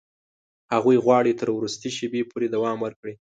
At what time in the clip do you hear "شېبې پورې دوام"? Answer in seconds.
1.97-2.77